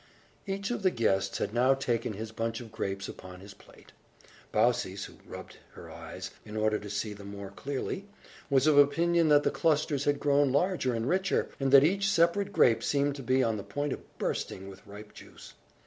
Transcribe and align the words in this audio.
Each 0.47 0.71
of 0.71 0.81
the 0.81 0.89
guests 0.89 1.37
had 1.37 1.53
now 1.53 1.75
taken 1.75 2.13
his 2.13 2.31
bunch 2.31 2.59
of 2.59 2.71
grapes 2.71 3.07
upon 3.07 3.39
his 3.39 3.53
plate. 3.53 3.91
Baucis 4.51 5.05
(who 5.05 5.13
rubbed 5.27 5.57
her 5.73 5.91
eyes, 5.91 6.31
in 6.43 6.57
order 6.57 6.79
to 6.79 6.89
see 6.89 7.13
the 7.13 7.23
more 7.23 7.51
clearly) 7.51 8.07
was 8.49 8.65
of 8.65 8.79
opinion 8.79 9.27
that 9.29 9.43
the 9.43 9.51
clusters 9.51 10.05
had 10.05 10.19
grown 10.19 10.51
larger 10.51 10.95
and 10.95 11.07
richer, 11.07 11.49
and 11.59 11.71
that 11.71 11.83
each 11.83 12.09
separate 12.09 12.51
grape 12.51 12.81
seemed 12.81 13.15
to 13.17 13.21
be 13.21 13.43
on 13.43 13.57
the 13.57 13.63
point 13.63 13.93
of 13.93 14.17
bursting 14.17 14.69
with 14.69 14.81
ripe 14.87 15.13
juice. 15.13 15.53